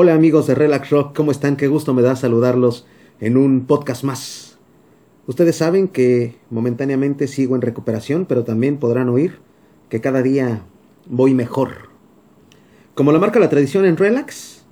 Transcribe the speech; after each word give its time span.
Hola 0.00 0.14
amigos 0.14 0.46
de 0.46 0.54
Relax 0.54 0.90
Rock, 0.90 1.16
¿cómo 1.16 1.32
están? 1.32 1.56
Qué 1.56 1.66
gusto 1.66 1.92
me 1.92 2.02
da 2.02 2.14
saludarlos 2.14 2.86
en 3.18 3.36
un 3.36 3.66
podcast 3.66 4.04
más. 4.04 4.56
Ustedes 5.26 5.56
saben 5.56 5.88
que 5.88 6.36
momentáneamente 6.50 7.26
sigo 7.26 7.56
en 7.56 7.62
recuperación, 7.62 8.24
pero 8.24 8.44
también 8.44 8.76
podrán 8.76 9.08
oír 9.08 9.40
que 9.88 10.00
cada 10.00 10.22
día 10.22 10.62
voy 11.06 11.34
mejor. 11.34 11.88
Como 12.94 13.10
lo 13.10 13.18
marca 13.18 13.40
la 13.40 13.48
tradición 13.48 13.84
en 13.86 13.96
Relax, 13.96 14.62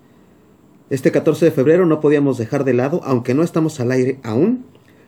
este 0.90 1.10
14 1.10 1.46
de 1.46 1.50
febrero 1.50 1.86
no 1.86 1.98
podíamos 1.98 2.38
dejar 2.38 2.62
de 2.62 2.74
lado, 2.74 3.00
aunque 3.02 3.34
no 3.34 3.42
estamos 3.42 3.80
al 3.80 3.90
aire 3.90 4.20
aún, 4.22 4.64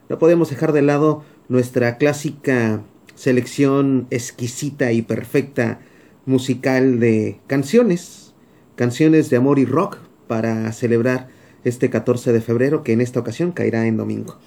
no 0.08 0.18
podíamos 0.18 0.50
dejar 0.50 0.72
de 0.72 0.82
lado 0.82 1.22
nuestra 1.48 1.96
clásica 1.96 2.82
selección 3.14 4.08
exquisita 4.10 4.90
y 4.90 5.02
perfecta 5.02 5.78
musical 6.26 6.98
de 6.98 7.38
canciones, 7.46 8.34
canciones 8.74 9.30
de 9.30 9.36
amor 9.36 9.60
y 9.60 9.64
rock 9.64 10.07
para 10.28 10.70
celebrar 10.72 11.28
este 11.64 11.90
14 11.90 12.32
de 12.32 12.40
febrero, 12.40 12.84
que 12.84 12.92
en 12.92 13.00
esta 13.00 13.18
ocasión 13.18 13.52
caerá 13.52 13.86
en 13.86 13.96
domingo. 13.96 14.38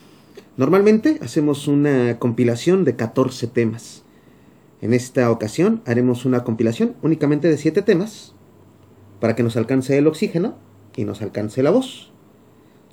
Normalmente 0.58 1.18
hacemos 1.22 1.68
una 1.68 2.20
compilación 2.20 2.86
de 2.86 2.96
14 2.96 3.48
temas. 3.48 4.04
En 4.82 4.94
esta 4.94 5.30
ocasión 5.30 5.82
haremos 5.86 6.26
una 6.26 6.44
compilación 6.44 6.96
únicamente 7.02 7.48
de 7.48 7.58
7 7.58 7.82
temas 7.82 8.34
para 9.20 9.36
que 9.36 9.44
nos 9.44 9.58
alcance 9.58 9.98
el 9.98 10.08
oxígeno 10.08 10.58
y 10.96 11.06
nos 11.06 11.22
alcance 11.22 11.62
la 11.64 11.72
voz. 11.72 12.12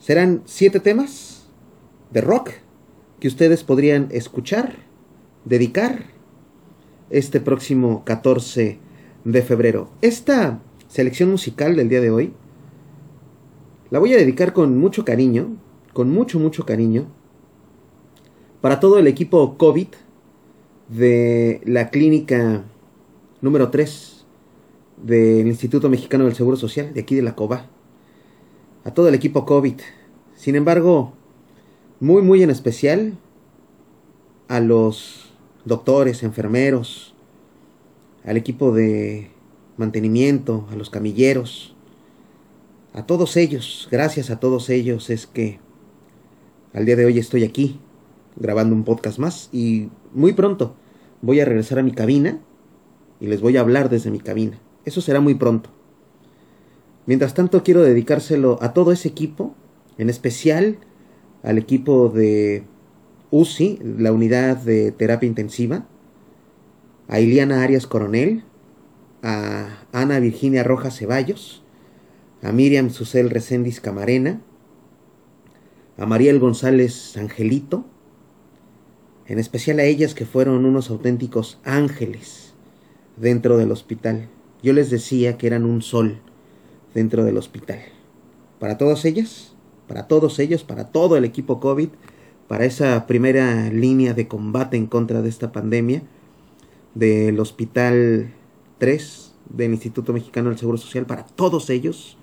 Serán 0.00 0.42
7 0.44 0.80
temas 0.80 1.48
de 2.10 2.20
rock 2.20 2.50
que 3.20 3.28
ustedes 3.28 3.64
podrían 3.64 4.08
escuchar, 4.10 4.76
dedicar 5.44 6.04
este 7.10 7.40
próximo 7.40 8.04
14 8.04 8.78
de 9.24 9.42
febrero. 9.42 9.90
Esta 10.02 10.60
selección 10.88 11.30
musical 11.30 11.76
del 11.76 11.88
día 11.88 12.00
de 12.00 12.10
hoy 12.10 12.32
la 13.90 13.98
voy 13.98 14.12
a 14.12 14.16
dedicar 14.16 14.52
con 14.52 14.78
mucho 14.78 15.04
cariño, 15.04 15.56
con 15.92 16.10
mucho, 16.10 16.38
mucho 16.38 16.66
cariño, 16.66 17.06
para 18.60 18.80
todo 18.80 18.98
el 18.98 19.06
equipo 19.06 19.56
COVID 19.56 19.88
de 20.88 21.60
la 21.64 21.90
clínica 21.90 22.64
número 23.40 23.70
3 23.70 24.26
del 25.04 25.46
Instituto 25.46 25.88
Mexicano 25.88 26.24
del 26.24 26.34
Seguro 26.34 26.56
Social, 26.56 26.92
de 26.92 27.00
aquí 27.00 27.14
de 27.14 27.22
la 27.22 27.34
COBA. 27.34 27.66
A 28.84 28.92
todo 28.92 29.08
el 29.08 29.14
equipo 29.14 29.44
COVID. 29.44 29.80
Sin 30.34 30.56
embargo, 30.56 31.12
muy, 32.00 32.22
muy 32.22 32.42
en 32.42 32.50
especial 32.50 33.18
a 34.48 34.60
los 34.60 35.32
doctores, 35.64 36.22
enfermeros, 36.22 37.14
al 38.24 38.36
equipo 38.36 38.72
de 38.72 39.30
mantenimiento, 39.76 40.66
a 40.70 40.76
los 40.76 40.90
camilleros, 40.90 41.74
a 42.92 43.06
todos 43.06 43.36
ellos, 43.36 43.88
gracias 43.90 44.30
a 44.30 44.40
todos 44.40 44.70
ellos 44.70 45.10
es 45.10 45.26
que 45.26 45.60
al 46.72 46.86
día 46.86 46.96
de 46.96 47.04
hoy 47.04 47.18
estoy 47.18 47.44
aquí 47.44 47.80
grabando 48.36 48.74
un 48.74 48.84
podcast 48.84 49.18
más 49.18 49.48
y 49.52 49.88
muy 50.12 50.32
pronto 50.32 50.74
voy 51.20 51.40
a 51.40 51.44
regresar 51.44 51.78
a 51.78 51.82
mi 51.82 51.92
cabina 51.92 52.40
y 53.20 53.26
les 53.26 53.40
voy 53.40 53.56
a 53.56 53.60
hablar 53.60 53.88
desde 53.90 54.10
mi 54.10 54.20
cabina. 54.20 54.58
Eso 54.84 55.00
será 55.00 55.20
muy 55.20 55.34
pronto. 55.34 55.70
Mientras 57.06 57.34
tanto 57.34 57.62
quiero 57.62 57.82
dedicárselo 57.82 58.58
a 58.62 58.72
todo 58.72 58.92
ese 58.92 59.08
equipo, 59.08 59.54
en 59.96 60.08
especial 60.10 60.78
al 61.42 61.58
equipo 61.58 62.08
de 62.08 62.64
UCI, 63.30 63.80
la 63.98 64.12
unidad 64.12 64.56
de 64.58 64.92
terapia 64.92 65.26
intensiva, 65.26 65.86
a 67.08 67.20
Iliana 67.20 67.62
Arias 67.62 67.86
Coronel, 67.86 68.44
a 69.22 69.84
Ana 69.92 70.20
Virginia 70.20 70.62
Rojas 70.62 70.98
Ceballos, 70.98 71.62
a 72.42 72.52
Miriam 72.52 72.90
Susel 72.90 73.30
Recendis 73.30 73.80
Camarena, 73.80 74.40
a 75.96 76.06
Mariel 76.06 76.38
González 76.38 77.16
Angelito, 77.16 77.84
en 79.26 79.38
especial 79.38 79.78
a 79.80 79.84
ellas 79.84 80.14
que 80.14 80.26
fueron 80.26 80.64
unos 80.64 80.90
auténticos 80.90 81.58
ángeles 81.64 82.54
dentro 83.16 83.56
del 83.56 83.72
hospital. 83.72 84.28
Yo 84.62 84.72
les 84.72 84.90
decía 84.90 85.36
que 85.36 85.46
eran 85.46 85.64
un 85.64 85.82
sol 85.82 86.20
dentro 86.94 87.24
del 87.24 87.36
hospital. 87.36 87.80
Para 88.58 88.78
todas 88.78 89.04
ellas, 89.04 89.54
para 89.86 90.06
todos 90.06 90.38
ellos, 90.38 90.64
para 90.64 90.88
todo 90.88 91.16
el 91.16 91.24
equipo 91.24 91.60
COVID, 91.60 91.88
para 92.46 92.64
esa 92.64 93.06
primera 93.06 93.70
línea 93.70 94.14
de 94.14 94.28
combate 94.28 94.76
en 94.76 94.86
contra 94.86 95.22
de 95.22 95.28
esta 95.28 95.52
pandemia 95.52 96.02
del 96.94 97.38
Hospital 97.40 98.32
3 98.78 99.34
del 99.50 99.72
Instituto 99.72 100.12
Mexicano 100.12 100.50
del 100.50 100.58
Seguro 100.58 100.78
Social, 100.78 101.06
para 101.06 101.24
todos 101.24 101.70
ellos, 101.70 102.17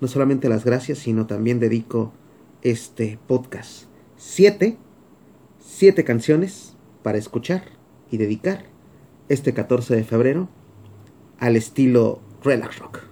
no 0.00 0.08
solamente 0.08 0.48
las 0.48 0.64
gracias, 0.64 0.98
sino 0.98 1.26
también 1.26 1.60
dedico 1.60 2.12
este 2.62 3.18
podcast. 3.26 3.84
Siete, 4.16 4.76
siete 5.58 6.04
canciones 6.04 6.76
para 7.02 7.18
escuchar 7.18 7.64
y 8.10 8.16
dedicar 8.16 8.64
este 9.28 9.54
14 9.54 9.96
de 9.96 10.04
febrero 10.04 10.48
al 11.38 11.56
estilo 11.56 12.20
relax 12.42 12.78
rock. 12.78 13.07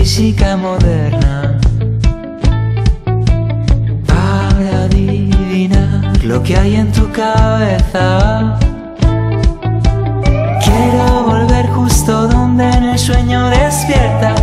Física 0.00 0.56
moderna 0.56 1.58
para 4.06 4.84
adivinar 4.84 6.24
lo 6.24 6.42
que 6.42 6.56
hay 6.56 6.76
en 6.76 6.90
tu 6.90 7.12
cabeza. 7.12 8.58
Quiero 10.64 11.24
volver 11.26 11.68
justo 11.68 12.28
donde 12.28 12.64
en 12.64 12.84
el 12.84 12.98
sueño 12.98 13.50
despiertas 13.50 14.42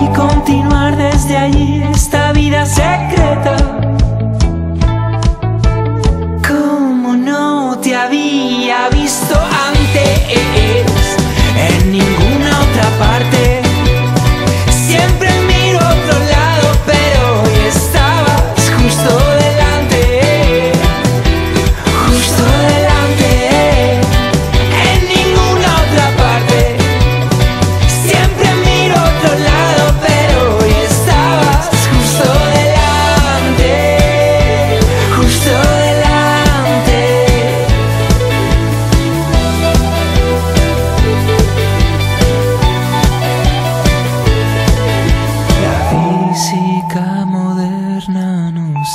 y 0.00 0.06
continuar 0.16 0.96
desde 0.96 1.36
allí 1.36 1.82
esta 1.92 2.32
vida 2.32 2.64
secreta. 2.64 3.73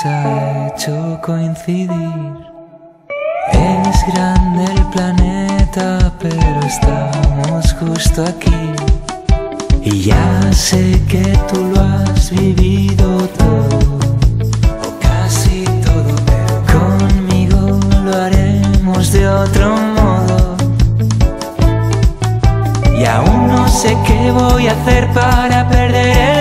Ha 0.05 0.67
hecho 0.67 1.19
coincidir. 1.21 1.89
Es 3.51 4.13
grande 4.13 4.65
el 4.65 4.85
planeta, 4.87 6.13
pero 6.19 6.59
estamos 6.65 7.73
justo 7.73 8.23
aquí. 8.23 8.73
Y 9.83 10.03
ya 10.03 10.53
sé 10.53 11.01
que 11.07 11.23
tú 11.51 11.65
lo 11.73 11.81
has 11.81 12.29
vivido 12.31 13.27
todo, 13.37 13.79
o 14.85 14.99
casi 15.01 15.63
todo, 15.85 16.15
conmigo 16.71 17.79
lo 18.03 18.15
haremos 18.15 19.11
de 19.11 19.27
otro 19.27 19.75
modo. 19.97 20.57
Y 22.97 23.05
aún 23.05 23.47
no 23.47 23.67
sé 23.67 23.97
qué 24.05 24.31
voy 24.31 24.67
a 24.67 24.73
hacer 24.73 25.07
para 25.13 25.67
perder 25.69 26.17
el 26.17 26.38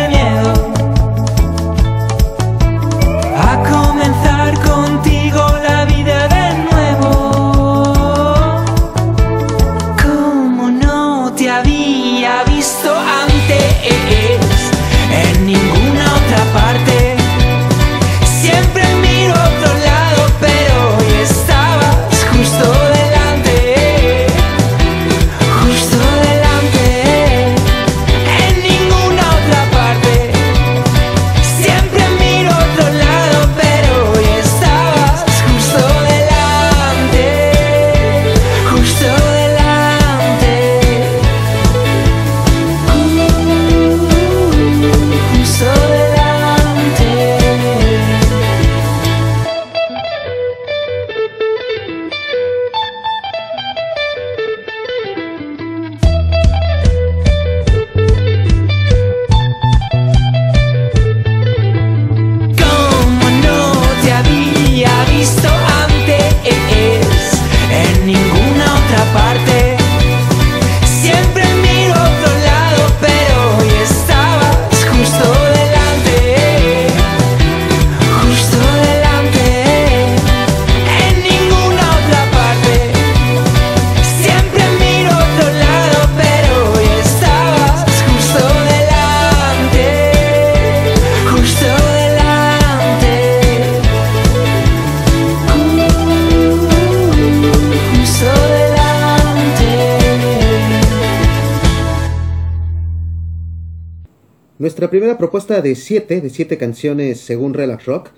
propuesta 105.17 105.63
de 105.63 105.75
siete, 105.75 106.21
de 106.21 106.29
siete 106.29 106.59
canciones 106.59 107.21
según 107.21 107.55
Relax 107.55 107.87
Rock, 107.87 108.11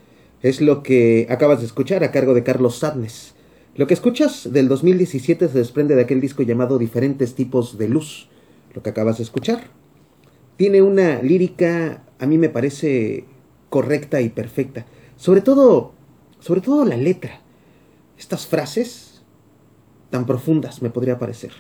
es 0.42 0.60
lo 0.60 0.82
que 0.82 1.26
acabas 1.30 1.60
de 1.60 1.66
escuchar 1.66 2.02
a 2.02 2.10
cargo 2.10 2.34
de 2.34 2.42
Carlos 2.42 2.78
Sadness. 2.78 3.34
Lo 3.76 3.86
que 3.86 3.94
escuchas 3.94 4.52
del 4.52 4.66
2017 4.68 5.48
se 5.48 5.58
desprende 5.58 5.94
de 5.94 6.02
aquel 6.02 6.20
disco 6.20 6.42
llamado 6.42 6.78
Diferentes 6.78 7.34
tipos 7.34 7.78
de 7.78 7.88
luz, 7.88 8.28
lo 8.74 8.82
que 8.82 8.90
acabas 8.90 9.18
de 9.18 9.24
escuchar. 9.24 9.64
Tiene 10.56 10.82
una 10.82 11.22
lírica, 11.22 12.02
a 12.18 12.26
mí 12.26 12.38
me 12.38 12.48
parece 12.48 13.26
correcta 13.68 14.20
y 14.20 14.30
perfecta. 14.30 14.86
Sobre 15.16 15.42
todo, 15.42 15.92
sobre 16.40 16.60
todo 16.60 16.84
la 16.84 16.96
letra. 16.96 17.40
Estas 18.18 18.46
frases 18.46 19.22
tan 20.10 20.26
profundas 20.26 20.82
me 20.82 20.90
podría 20.90 21.18
parecer. 21.18 21.52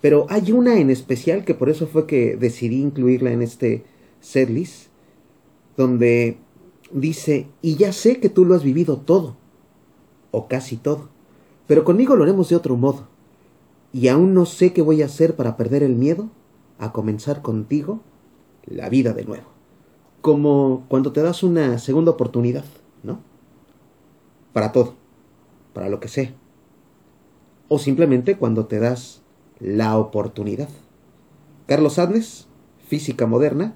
Pero 0.00 0.26
hay 0.28 0.52
una 0.52 0.78
en 0.78 0.90
especial 0.90 1.44
que 1.44 1.54
por 1.54 1.70
eso 1.70 1.86
fue 1.86 2.06
que 2.06 2.36
decidí 2.36 2.82
incluirla 2.82 3.32
en 3.32 3.40
este 3.40 3.84
setlist, 4.24 4.88
donde 5.76 6.38
dice, 6.90 7.48
y 7.60 7.76
ya 7.76 7.92
sé 7.92 8.20
que 8.20 8.28
tú 8.28 8.44
lo 8.44 8.54
has 8.54 8.62
vivido 8.62 8.96
todo, 8.98 9.36
o 10.30 10.48
casi 10.48 10.76
todo, 10.76 11.08
pero 11.66 11.84
conmigo 11.84 12.16
lo 12.16 12.24
haremos 12.24 12.48
de 12.48 12.56
otro 12.56 12.76
modo, 12.76 13.08
y 13.92 14.08
aún 14.08 14.34
no 14.34 14.46
sé 14.46 14.72
qué 14.72 14.82
voy 14.82 15.02
a 15.02 15.06
hacer 15.06 15.36
para 15.36 15.56
perder 15.56 15.82
el 15.82 15.94
miedo 15.94 16.30
a 16.78 16.92
comenzar 16.92 17.42
contigo 17.42 18.00
la 18.64 18.88
vida 18.88 19.12
de 19.12 19.24
nuevo. 19.24 19.46
Como 20.20 20.86
cuando 20.88 21.12
te 21.12 21.22
das 21.22 21.42
una 21.42 21.78
segunda 21.78 22.12
oportunidad, 22.12 22.64
¿no? 23.02 23.20
Para 24.52 24.72
todo, 24.72 24.94
para 25.74 25.88
lo 25.88 26.00
que 26.00 26.08
sea. 26.08 26.34
O 27.68 27.78
simplemente 27.78 28.36
cuando 28.36 28.66
te 28.66 28.78
das 28.80 29.22
la 29.60 29.98
oportunidad. 29.98 30.68
Carlos 31.66 31.98
Adnes, 31.98 32.48
Física 32.88 33.26
Moderna, 33.26 33.74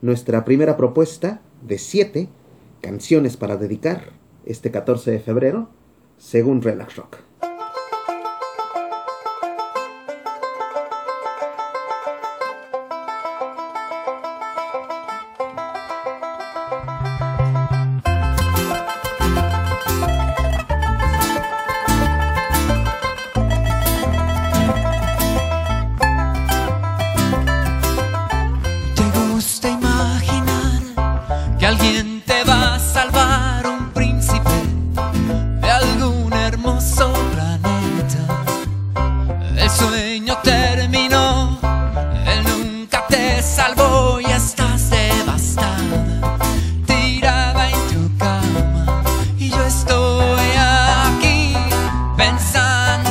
nuestra 0.00 0.44
primera 0.44 0.76
propuesta 0.76 1.40
de 1.62 1.78
siete 1.78 2.28
canciones 2.80 3.36
para 3.36 3.56
dedicar 3.56 4.12
este 4.46 4.70
14 4.70 5.10
de 5.10 5.20
febrero, 5.20 5.68
según 6.18 6.62
Relax 6.62 6.96
Rock. 6.96 7.29
No 52.60 53.09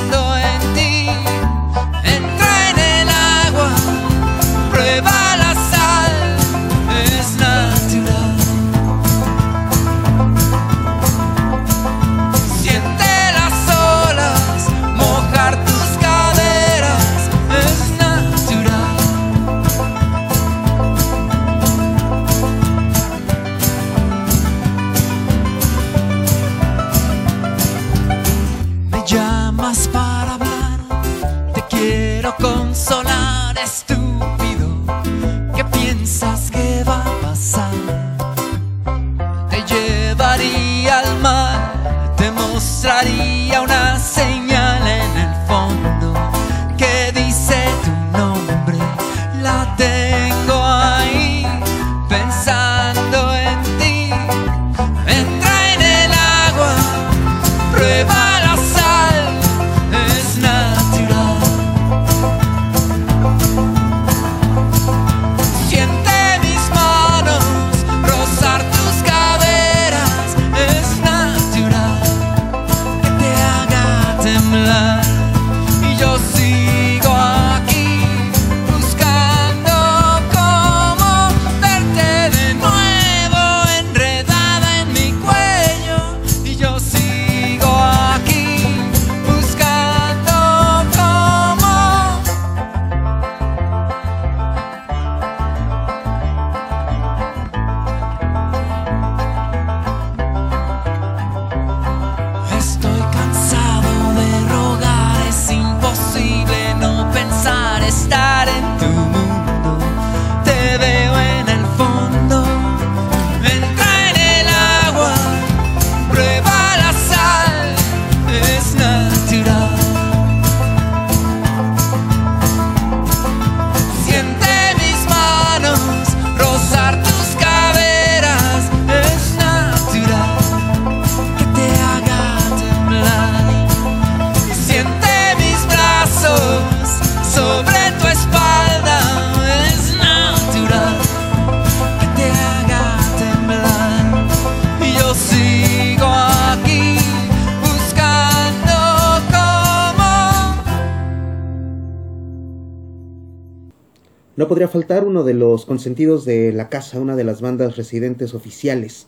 de 155.96 156.54
la 156.54 156.70
casa, 156.70 157.00
una 157.00 157.16
de 157.16 157.24
las 157.24 157.42
bandas 157.42 157.76
residentes 157.76 158.36
oficiales 158.36 159.08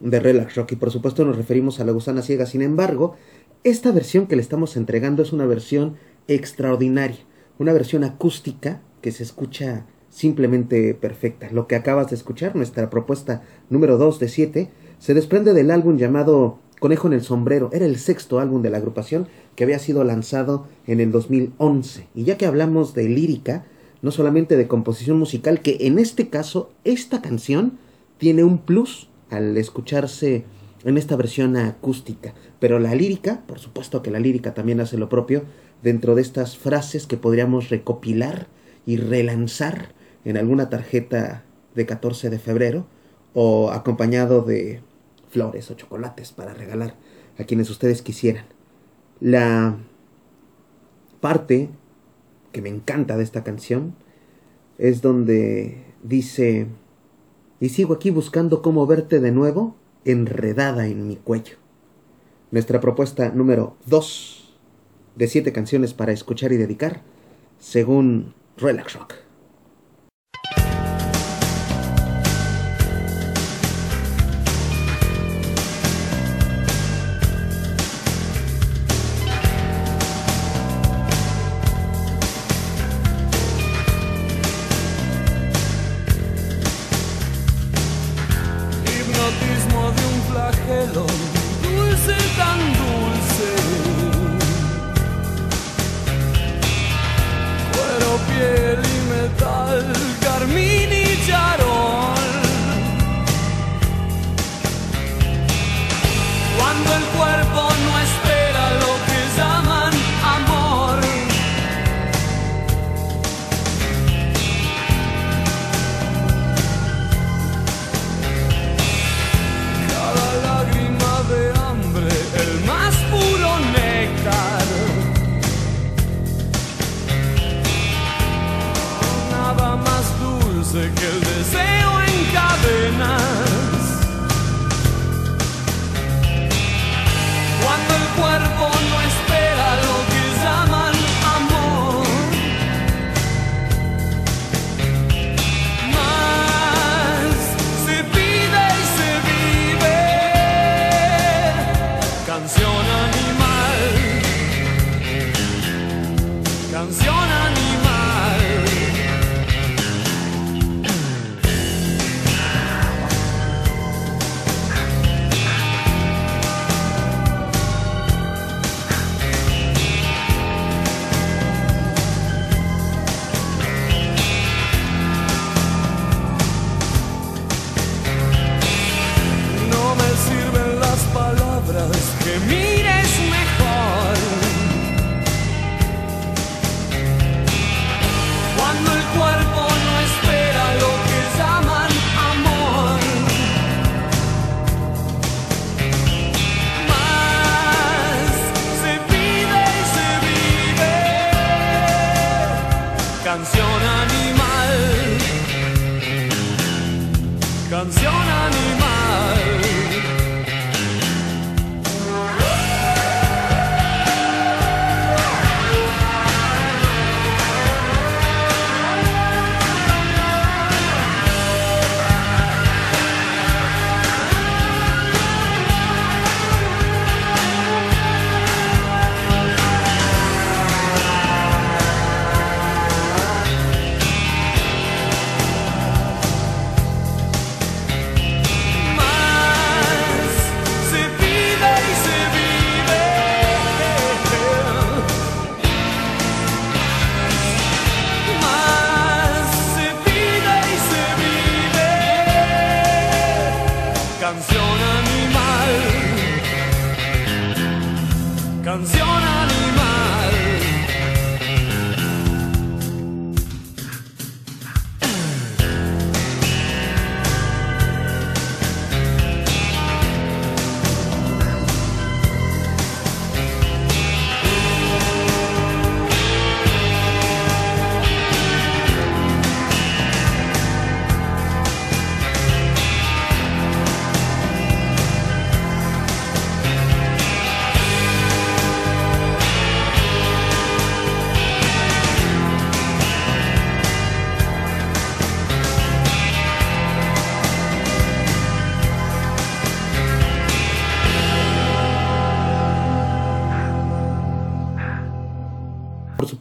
de 0.00 0.20
Relax 0.20 0.54
Rock 0.54 0.72
y 0.72 0.76
por 0.76 0.90
supuesto 0.90 1.24
nos 1.24 1.36
referimos 1.36 1.80
a 1.80 1.84
La 1.84 1.92
Gusana 1.92 2.22
Ciega. 2.22 2.46
Sin 2.46 2.62
embargo, 2.62 3.14
esta 3.62 3.92
versión 3.92 4.26
que 4.26 4.36
le 4.36 4.42
estamos 4.42 4.76
entregando 4.76 5.22
es 5.22 5.32
una 5.32 5.44
versión 5.44 5.96
extraordinaria, 6.26 7.18
una 7.58 7.72
versión 7.72 8.04
acústica 8.04 8.80
que 9.02 9.12
se 9.12 9.22
escucha 9.22 9.86
simplemente 10.08 10.94
perfecta. 10.94 11.50
Lo 11.52 11.66
que 11.66 11.76
acabas 11.76 12.08
de 12.08 12.16
escuchar, 12.16 12.56
nuestra 12.56 12.88
propuesta 12.88 13.42
número 13.68 13.98
2 13.98 14.18
de 14.18 14.28
7, 14.28 14.70
se 14.98 15.14
desprende 15.14 15.52
del 15.52 15.70
álbum 15.70 15.98
llamado 15.98 16.58
Conejo 16.80 17.06
en 17.08 17.12
el 17.12 17.22
Sombrero. 17.22 17.68
Era 17.72 17.84
el 17.84 17.98
sexto 17.98 18.40
álbum 18.40 18.62
de 18.62 18.70
la 18.70 18.78
agrupación 18.78 19.28
que 19.56 19.64
había 19.64 19.78
sido 19.78 20.04
lanzado 20.04 20.66
en 20.86 21.00
el 21.00 21.12
2011. 21.12 22.08
Y 22.14 22.24
ya 22.24 22.38
que 22.38 22.46
hablamos 22.46 22.94
de 22.94 23.08
lírica, 23.08 23.66
no 24.04 24.10
solamente 24.10 24.58
de 24.58 24.68
composición 24.68 25.18
musical, 25.18 25.62
que 25.62 25.78
en 25.80 25.98
este 25.98 26.28
caso 26.28 26.70
esta 26.84 27.22
canción 27.22 27.78
tiene 28.18 28.44
un 28.44 28.58
plus 28.58 29.08
al 29.30 29.56
escucharse 29.56 30.44
en 30.84 30.98
esta 30.98 31.16
versión 31.16 31.56
acústica, 31.56 32.34
pero 32.60 32.78
la 32.78 32.94
lírica, 32.94 33.42
por 33.46 33.58
supuesto 33.58 34.02
que 34.02 34.10
la 34.10 34.20
lírica 34.20 34.52
también 34.52 34.80
hace 34.80 34.98
lo 34.98 35.08
propio 35.08 35.44
dentro 35.82 36.14
de 36.14 36.20
estas 36.20 36.58
frases 36.58 37.06
que 37.06 37.16
podríamos 37.16 37.70
recopilar 37.70 38.46
y 38.84 38.98
relanzar 38.98 39.94
en 40.26 40.36
alguna 40.36 40.68
tarjeta 40.68 41.42
de 41.74 41.86
14 41.86 42.28
de 42.28 42.38
febrero 42.38 42.86
o 43.32 43.70
acompañado 43.70 44.42
de 44.42 44.82
flores 45.30 45.70
o 45.70 45.74
chocolates 45.76 46.30
para 46.32 46.52
regalar 46.52 46.94
a 47.38 47.44
quienes 47.44 47.70
ustedes 47.70 48.02
quisieran. 48.02 48.44
La 49.20 49.78
parte 51.22 51.70
que 52.54 52.62
me 52.62 52.70
encanta 52.70 53.18
de 53.18 53.24
esta 53.24 53.44
canción 53.44 53.96
es 54.78 55.02
donde 55.02 55.84
dice, 56.02 56.68
y 57.60 57.68
sigo 57.68 57.94
aquí 57.94 58.10
buscando 58.10 58.62
cómo 58.62 58.86
verte 58.86 59.20
de 59.20 59.32
nuevo 59.32 59.76
enredada 60.04 60.86
en 60.86 61.06
mi 61.08 61.16
cuello. 61.16 61.56
Nuestra 62.52 62.80
propuesta 62.80 63.30
número 63.30 63.76
2 63.86 64.56
de 65.16 65.26
siete 65.26 65.52
canciones 65.52 65.94
para 65.94 66.12
escuchar 66.12 66.52
y 66.52 66.56
dedicar, 66.56 67.02
según 67.58 68.34
Relax 68.56 68.94
Rock. 68.94 69.23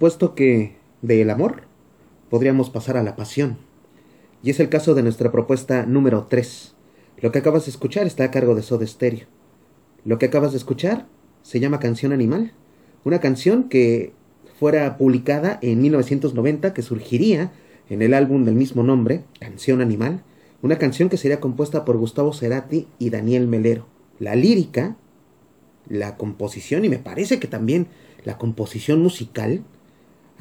Supuesto 0.04 0.36
que 0.36 0.76
del 1.02 1.30
amor 1.30 1.62
podríamos 2.30 2.70
pasar 2.70 2.98
a 2.98 3.04
la 3.04 3.16
pasión. 3.16 3.58
Y 4.44 4.50
es 4.50 4.60
el 4.60 4.68
caso 4.68 4.96
de 4.96 5.02
nuestra 5.02 5.32
propuesta 5.32 5.86
número 5.86 6.28
3. 6.30 6.76
Lo 7.22 7.32
que 7.32 7.40
acabas 7.40 7.64
de 7.64 7.72
escuchar 7.72 8.06
está 8.06 8.26
a 8.26 8.32
cargo 8.32 8.54
de 8.54 8.64
Soda 8.64 8.86
Stereo. 8.86 9.28
Lo 10.04 10.20
que 10.20 10.26
acabas 10.26 10.52
de 10.52 10.58
escuchar 10.58 11.08
se 11.42 11.62
llama 11.62 11.80
Canción 11.80 12.12
Animal, 12.12 12.52
una 13.06 13.22
canción 13.22 13.70
que 13.70 14.12
fuera 14.60 14.98
publicada 14.98 15.58
en 15.62 15.82
1990, 15.82 16.74
que 16.74 16.82
surgiría 16.82 17.54
en 17.90 18.02
el 18.02 18.14
álbum 18.14 18.44
del 18.44 18.56
mismo 18.56 18.84
nombre, 18.84 19.24
Canción 19.40 19.80
Animal, 19.80 20.22
una 20.62 20.78
canción 20.78 21.08
que 21.08 21.16
sería 21.16 21.40
compuesta 21.40 21.86
por 21.86 21.96
Gustavo 21.96 22.34
Cerati 22.34 22.88
y 23.00 23.10
Daniel 23.10 23.48
Melero. 23.48 23.88
La 24.20 24.36
lírica, 24.36 24.98
la 25.88 26.18
composición 26.18 26.84
y 26.84 26.90
me 26.90 27.00
parece 27.00 27.40
que 27.40 27.48
también 27.48 27.88
la 28.26 28.38
composición 28.38 29.02
musical 29.02 29.64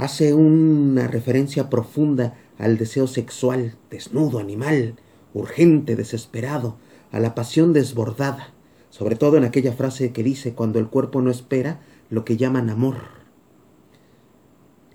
hace 0.03 0.35
una 0.35 1.07
referencia 1.07 1.71
profunda 1.71 2.35
al 2.59 2.77
deseo 2.77 3.07
sexual, 3.07 3.77
desnudo, 3.89 4.41
animal, 4.41 4.97
urgente, 5.33 5.95
desesperado, 5.95 6.77
a 7.13 7.21
la 7.21 7.37
pasión 7.37 7.73
desbordada, 7.73 8.49
sobre 8.91 9.15
todo 9.15 9.37
en 9.37 9.45
aquella 9.45 9.73
frase 9.73 10.13
que 10.13 10.25
dice 10.25 10.55
cuando 10.55 10.81
el 10.81 10.89
cuerpo 10.89 11.23
no 11.23 11.31
espera 11.31 11.81
lo 12.11 12.25
que 12.25 12.37
llaman 12.37 12.69
amor. 12.69 12.97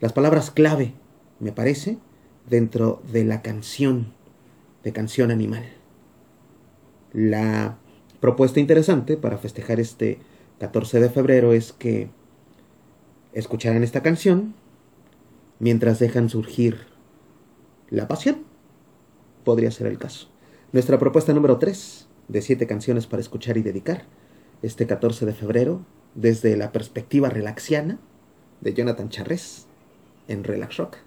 Las 0.02 0.12
palabras 0.12 0.52
clave, 0.52 0.94
me 1.40 1.54
parece, 1.54 1.98
dentro 2.50 3.02
de 3.10 3.24
la 3.24 3.42
canción, 3.42 4.14
de 4.84 4.92
canción 4.92 5.32
animal. 5.32 5.66
La 7.14 7.78
propuesta 8.20 8.60
interesante 8.60 9.16
para 9.16 9.38
festejar 9.38 9.80
este 9.80 10.20
14 10.60 11.00
de 11.00 11.10
febrero 11.10 11.54
es 11.54 11.72
que 11.72 12.10
escucharan 13.32 13.84
esta 13.84 14.04
canción 14.04 14.54
mientras 15.60 16.00
dejan 16.00 16.30
surgir 16.30 16.88
la 17.90 18.08
pasión. 18.08 18.44
Podría 19.44 19.72
ser 19.72 19.88
el 19.88 19.98
caso. 19.98 20.30
Nuestra 20.72 21.00
propuesta 21.00 21.34
número 21.34 21.58
3 21.58 22.08
de 22.28 22.42
7 22.42 22.68
canciones 22.68 23.08
para 23.08 23.22
escuchar 23.22 23.58
y 23.58 23.64
dedicar 23.64 24.06
este 24.62 24.88
14 24.88 25.26
de 25.26 25.34
febrero 25.34 25.86
desde 26.16 26.58
la 26.58 26.72
perspectiva 26.72 27.30
relaxiana 27.30 28.00
de 28.62 28.74
Jonathan 28.74 29.10
Charres 29.10 29.68
en 30.28 30.44
Relax 30.44 30.78
Rock. 30.78 30.98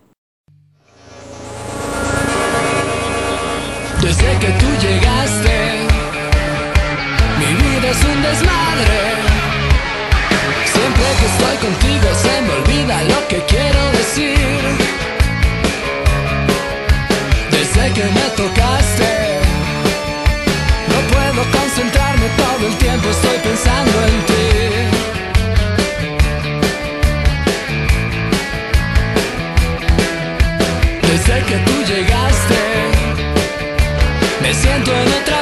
Desde 4.00 4.38
que 4.38 4.46
tú 4.58 4.66
llegaste, 4.80 5.86
mi 7.38 7.54
vida 7.54 7.90
es 7.90 8.04
un 8.04 8.22
desmadre. 8.22 9.29
Que 11.20 11.26
estoy 11.26 11.56
contigo 11.58 12.08
se 12.14 12.40
me 12.42 12.52
olvida 12.60 13.02
lo 13.04 13.28
que 13.28 13.38
quiero 13.52 13.80
decir. 13.92 14.60
Desde 17.50 17.92
que 17.92 18.04
me 18.04 18.26
tocaste, 18.40 19.10
no 20.92 20.98
puedo 21.12 21.42
concentrarme 21.58 22.26
todo 22.42 22.66
el 22.68 22.74
tiempo, 22.76 23.08
estoy 23.10 23.38
pensando 23.48 23.96
en 24.10 24.16
ti. 24.28 24.48
Desde 31.08 31.36
que 31.48 31.56
tú 31.66 31.74
llegaste, 31.92 32.60
me 34.42 34.54
siento 34.54 34.90
en 34.92 35.08
otra 35.20 35.39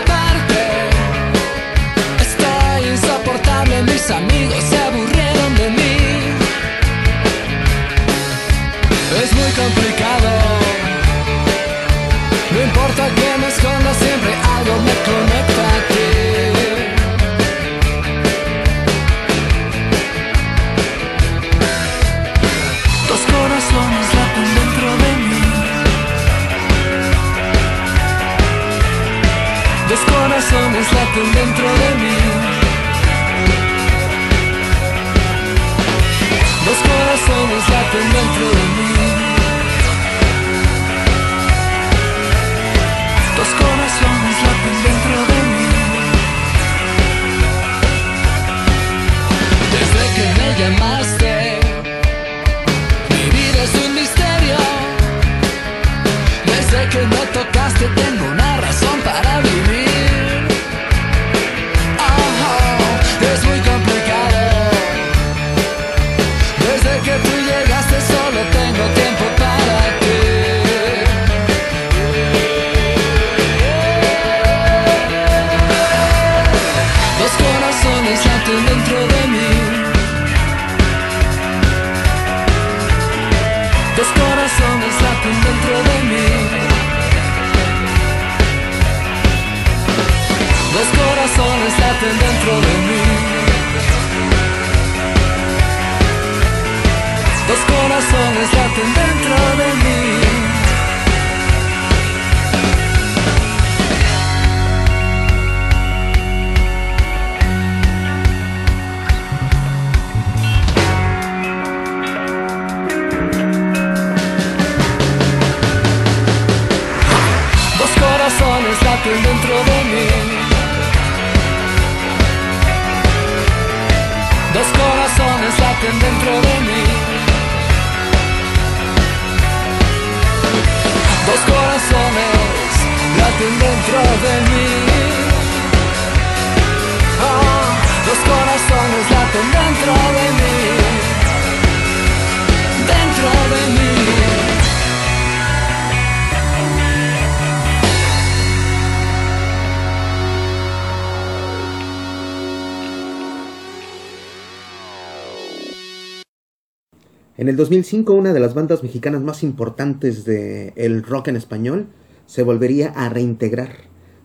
En 157.48 157.52
el 157.52 157.56
2005, 157.56 158.12
una 158.12 158.34
de 158.34 158.40
las 158.40 158.52
bandas 158.52 158.82
mexicanas 158.82 159.22
más 159.22 159.42
importantes 159.42 160.26
de 160.26 160.74
el 160.76 161.02
rock 161.02 161.28
en 161.28 161.36
español 161.36 161.86
se 162.26 162.42
volvería 162.42 162.90
a 162.90 163.08
reintegrar. 163.08 163.70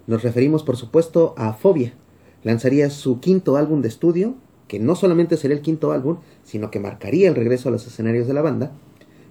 Nos 0.08 0.24
referimos, 0.24 0.64
por 0.64 0.76
supuesto, 0.76 1.34
a 1.38 1.54
Fobia. 1.54 1.94
Lanzaría 2.44 2.90
su 2.90 3.22
quinto 3.22 3.56
álbum 3.56 3.82
de 3.82 3.88
estudio, 3.88 4.36
que 4.68 4.78
no 4.78 4.96
solamente 4.96 5.38
sería 5.38 5.56
el 5.56 5.64
quinto 5.64 5.94
álbum, 5.94 6.18
sino 6.44 6.70
que 6.70 6.82
marcaría 6.82 7.30
el 7.30 7.36
regreso 7.36 7.70
a 7.70 7.72
los 7.72 7.88
escenarios 7.88 8.28
de 8.28 8.34
la 8.34 8.42
banda. 8.42 8.74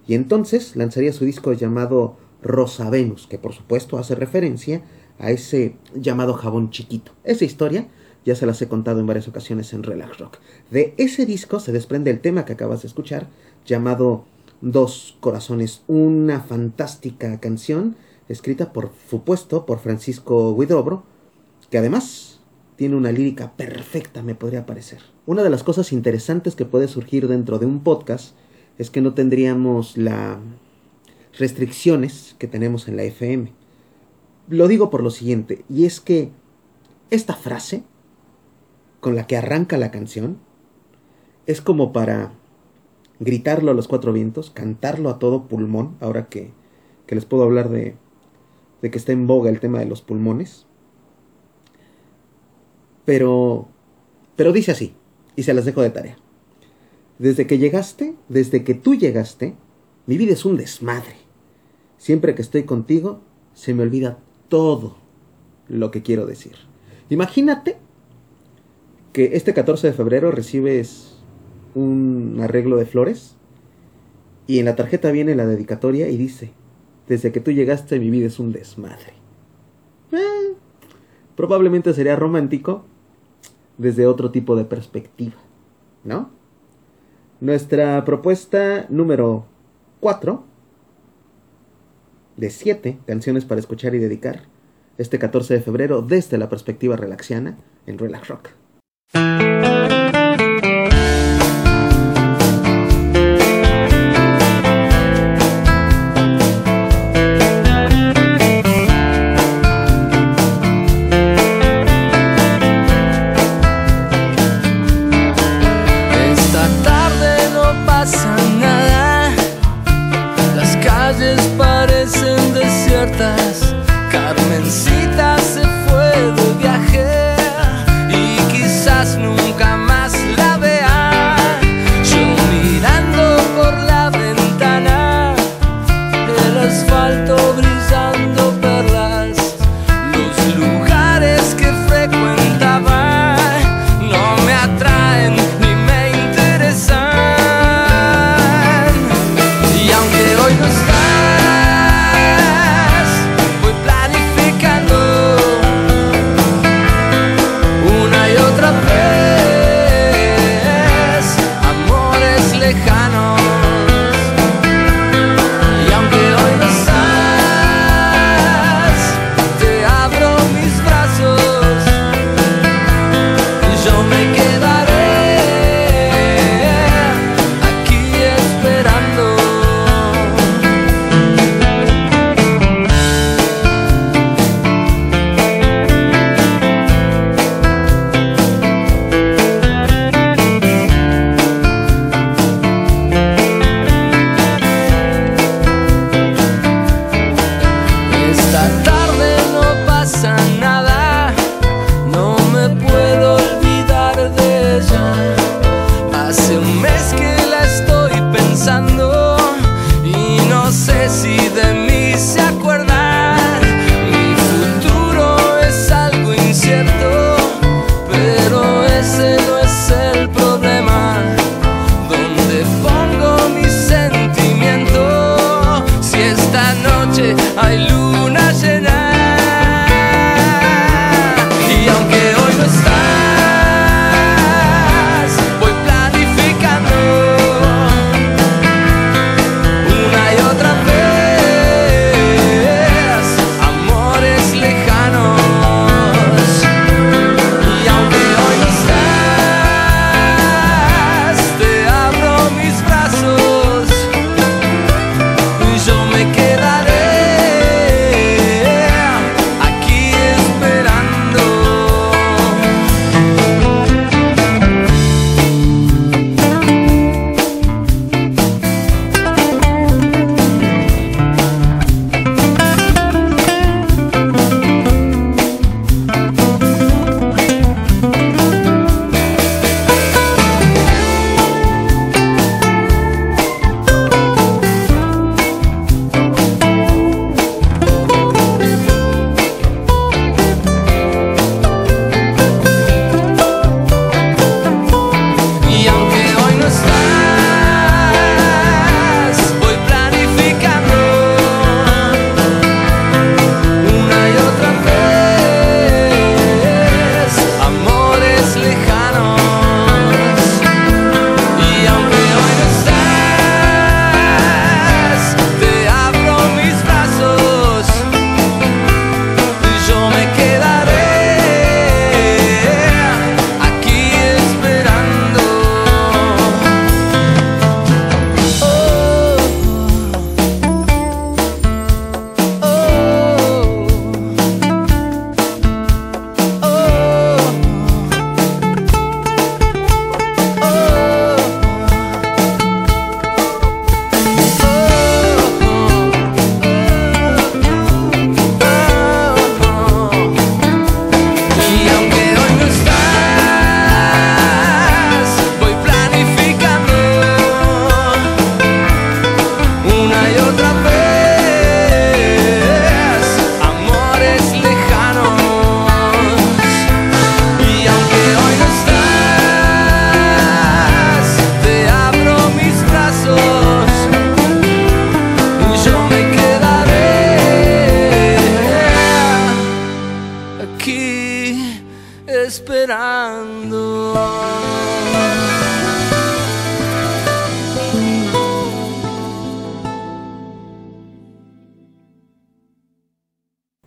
Y 0.07 0.15
entonces 0.15 0.75
lanzaría 0.75 1.13
su 1.13 1.23
disco 1.23 1.53
llamado 1.53 2.17
Rosa 2.41 2.89
Venus, 2.89 3.27
que 3.27 3.37
por 3.37 3.53
supuesto 3.53 3.99
hace 3.99 4.15
referencia 4.15 4.81
a 5.19 5.29
ese 5.29 5.75
llamado 5.93 6.33
jabón 6.33 6.71
chiquito. 6.71 7.11
Esa 7.23 7.45
historia 7.45 7.89
ya 8.25 8.35
se 8.35 8.45
las 8.45 8.61
he 8.61 8.67
contado 8.67 8.99
en 8.99 9.07
varias 9.07 9.27
ocasiones 9.27 9.73
en 9.73 9.83
Relax 9.83 10.17
Rock. 10.17 10.37
De 10.71 10.93
ese 10.97 11.25
disco 11.25 11.59
se 11.59 11.71
desprende 11.71 12.11
el 12.11 12.21
tema 12.21 12.45
que 12.45 12.53
acabas 12.53 12.81
de 12.81 12.87
escuchar, 12.87 13.27
llamado 13.65 14.25
Dos 14.61 15.17
Corazones, 15.19 15.83
una 15.87 16.41
fantástica 16.41 17.39
canción 17.39 17.95
escrita 18.29 18.71
por 18.73 18.91
supuesto 19.09 19.65
por 19.65 19.79
Francisco 19.79 20.55
Guidobro, 20.55 21.03
que 21.69 21.77
además 21.77 22.39
tiene 22.75 22.95
una 22.95 23.11
lírica 23.11 23.53
perfecta, 23.55 24.23
me 24.23 24.35
podría 24.35 24.65
parecer. 24.65 24.99
Una 25.25 25.43
de 25.43 25.49
las 25.49 25.63
cosas 25.63 25.91
interesantes 25.91 26.55
que 26.55 26.65
puede 26.65 26.87
surgir 26.87 27.27
dentro 27.27 27.59
de 27.59 27.65
un 27.65 27.83
podcast 27.83 28.35
es 28.77 28.89
que 28.89 29.01
no 29.01 29.13
tendríamos 29.13 29.97
las 29.97 30.37
restricciones 31.37 32.35
que 32.39 32.47
tenemos 32.47 32.87
en 32.87 32.97
la 32.97 33.03
FM. 33.03 33.51
Lo 34.49 34.67
digo 34.67 34.89
por 34.89 35.03
lo 35.03 35.11
siguiente, 35.11 35.63
y 35.69 35.85
es 35.85 35.99
que 35.99 36.31
esta 37.09 37.35
frase 37.35 37.83
con 38.99 39.15
la 39.15 39.27
que 39.27 39.37
arranca 39.37 39.77
la 39.77 39.91
canción 39.91 40.37
es 41.45 41.61
como 41.61 41.93
para 41.93 42.33
gritarlo 43.23 43.71
a 43.71 43.73
los 43.73 43.87
cuatro 43.87 44.13
vientos, 44.13 44.51
cantarlo 44.51 45.09
a 45.09 45.19
todo 45.19 45.47
pulmón, 45.47 45.95
ahora 45.99 46.27
que, 46.27 46.51
que 47.05 47.15
les 47.15 47.25
puedo 47.25 47.43
hablar 47.43 47.69
de, 47.69 47.95
de 48.81 48.91
que 48.91 48.97
está 48.97 49.11
en 49.11 49.27
boga 49.27 49.49
el 49.49 49.59
tema 49.59 49.79
de 49.79 49.85
los 49.85 50.01
pulmones. 50.01 50.65
Pero, 53.05 53.67
pero 54.35 54.51
dice 54.51 54.71
así, 54.71 54.93
y 55.35 55.43
se 55.43 55.53
las 55.53 55.65
dejo 55.65 55.81
de 55.81 55.89
tarea. 55.89 56.17
Desde 57.19 57.47
que 57.47 57.57
llegaste, 57.57 58.15
desde 58.29 58.63
que 58.63 58.73
tú 58.73 58.95
llegaste, 58.95 59.55
mi 60.05 60.17
vida 60.17 60.33
es 60.33 60.45
un 60.45 60.57
desmadre. 60.57 61.15
Siempre 61.97 62.35
que 62.35 62.41
estoy 62.41 62.63
contigo, 62.63 63.21
se 63.53 63.73
me 63.73 63.83
olvida 63.83 64.19
todo 64.49 64.97
lo 65.67 65.91
que 65.91 66.01
quiero 66.01 66.25
decir. 66.25 66.55
Imagínate 67.09 67.77
que 69.13 69.35
este 69.35 69.53
14 69.53 69.87
de 69.87 69.93
febrero 69.93 70.31
recibes 70.31 71.12
un 71.75 72.39
arreglo 72.41 72.77
de 72.77 72.85
flores 72.85 73.35
y 74.47 74.59
en 74.59 74.65
la 74.65 74.75
tarjeta 74.75 75.11
viene 75.11 75.35
la 75.35 75.45
dedicatoria 75.45 76.09
y 76.09 76.17
dice, 76.17 76.51
desde 77.07 77.31
que 77.31 77.39
tú 77.39 77.51
llegaste 77.51 77.99
mi 77.99 78.09
vida 78.09 78.27
es 78.27 78.39
un 78.39 78.51
desmadre. 78.51 79.13
Eh, 80.11 80.53
probablemente 81.35 81.93
sería 81.93 82.15
romántico 82.15 82.83
desde 83.77 84.07
otro 84.07 84.31
tipo 84.31 84.55
de 84.55 84.65
perspectiva, 84.65 85.35
¿no? 86.03 86.29
Nuestra 87.39 88.05
propuesta 88.05 88.85
número 88.89 89.45
4 89.99 90.43
de 92.37 92.49
7 92.49 92.99
canciones 93.05 93.45
para 93.45 93.59
escuchar 93.59 93.95
y 93.95 93.99
dedicar 93.99 94.43
este 94.97 95.19
14 95.19 95.55
de 95.55 95.61
febrero 95.61 96.01
desde 96.01 96.37
la 96.37 96.49
perspectiva 96.49 96.95
relaxiana 96.95 97.57
en 97.85 97.97
Relax 97.97 98.27
Rock. 98.27 98.49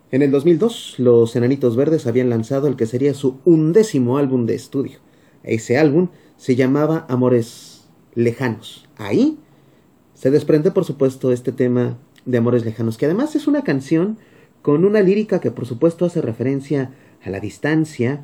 En 0.09 0.21
el 0.21 0.31
2002, 0.31 0.95
los 0.99 1.35
Enanitos 1.35 1.75
Verdes 1.75 2.07
habían 2.07 2.29
lanzado 2.29 2.69
el 2.69 2.77
que 2.77 2.85
sería 2.85 3.13
su 3.13 3.39
undécimo 3.43 4.17
álbum 4.17 4.45
de 4.45 4.55
estudio. 4.55 4.99
Ese 5.43 5.77
álbum 5.77 6.07
se 6.37 6.55
llamaba 6.55 7.05
Amores 7.09 7.89
Lejanos. 8.15 8.87
Ahí 8.95 9.37
se 10.13 10.31
desprende, 10.31 10.71
por 10.71 10.85
supuesto, 10.85 11.33
este 11.33 11.51
tema 11.51 11.97
de 12.25 12.37
Amores 12.37 12.63
Lejanos, 12.63 12.97
que 12.97 13.03
además 13.05 13.35
es 13.35 13.47
una 13.47 13.65
canción 13.65 14.17
con 14.61 14.85
una 14.85 15.01
lírica 15.01 15.41
que, 15.41 15.51
por 15.51 15.65
supuesto, 15.65 16.05
hace 16.05 16.21
referencia 16.21 16.91
a 17.21 17.29
la 17.29 17.41
distancia, 17.41 18.23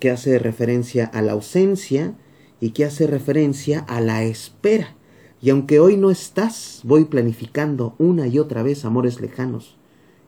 que 0.00 0.10
hace 0.10 0.38
referencia 0.38 1.06
a 1.06 1.22
la 1.22 1.32
ausencia 1.32 2.12
y 2.60 2.72
que 2.72 2.84
hace 2.84 3.06
referencia 3.06 3.78
a 3.78 4.02
la 4.02 4.22
espera. 4.22 4.96
Y 5.40 5.48
aunque 5.48 5.80
hoy 5.80 5.96
no 5.96 6.10
estás, 6.10 6.82
voy 6.84 7.06
planificando 7.06 7.94
una 7.96 8.26
y 8.26 8.38
otra 8.38 8.62
vez 8.62 8.84
amores 8.84 9.18
lejanos 9.22 9.78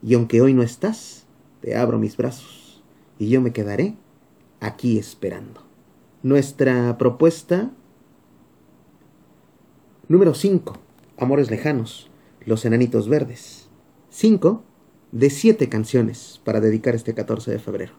y 0.05 0.15
aunque 0.15 0.43
hoy 0.43 0.53
no 0.53 0.63
estás, 0.63 1.25
te 1.63 1.77
abro 1.77 1.99
mis 1.99 2.17
brazos 2.19 2.83
y 3.19 3.31
yo 3.31 3.41
me 3.41 3.55
quedaré 3.55 3.97
aquí 4.61 4.99
esperando. 4.99 5.63
Nuestra 6.23 6.99
propuesta 6.99 7.71
número 10.07 10.35
5, 10.35 10.75
Amores 11.17 11.51
Lejanos, 11.51 12.11
Los 12.45 12.67
Enanitos 12.67 13.09
Verdes. 13.09 13.71
5 14.11 14.63
de 15.13 15.31
7 15.31 15.71
canciones 15.71 16.41
para 16.45 16.61
dedicar 16.61 16.95
este 16.95 17.15
14 17.15 17.53
de 17.53 17.59
febrero. 17.59 17.95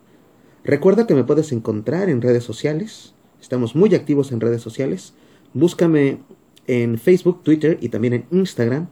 Recuerda 0.63 1.07
que 1.07 1.15
me 1.15 1.23
puedes 1.23 1.51
encontrar 1.51 2.09
en 2.09 2.21
redes 2.21 2.43
sociales. 2.43 3.15
Estamos 3.41 3.75
muy 3.75 3.95
activos 3.95 4.31
en 4.31 4.41
redes 4.41 4.61
sociales. 4.61 5.15
Búscame 5.53 6.19
en 6.67 6.99
Facebook, 6.99 7.41
Twitter 7.41 7.79
y 7.81 7.89
también 7.89 8.13
en 8.13 8.25
Instagram 8.29 8.89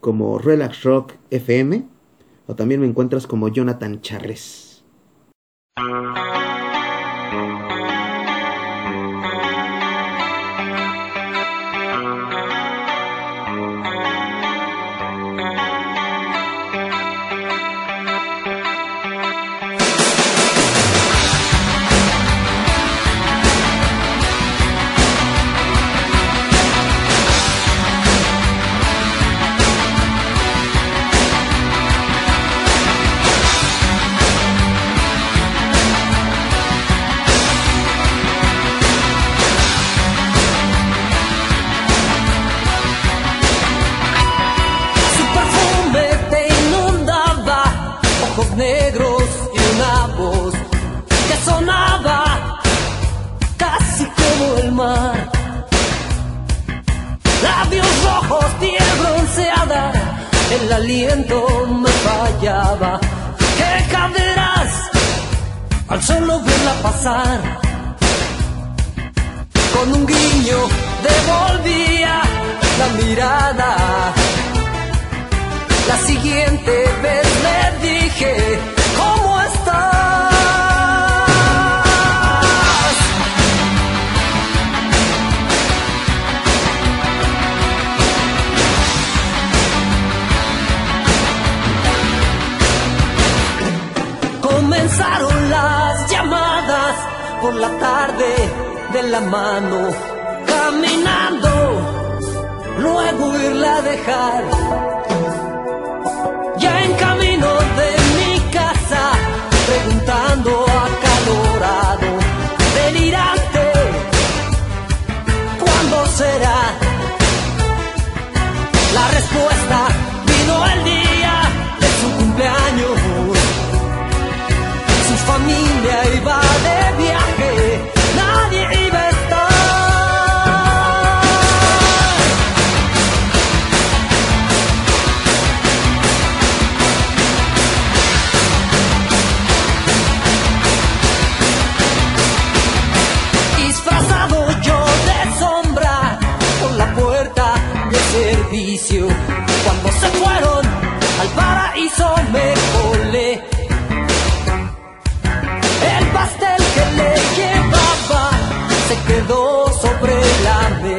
como 0.00 0.38
Relax 0.38 0.82
Rock 0.84 1.12
FM 1.30 1.95
o 2.46 2.54
también 2.54 2.80
me 2.80 2.86
encuentras 2.86 3.26
como 3.26 3.48
Jonathan 3.48 4.00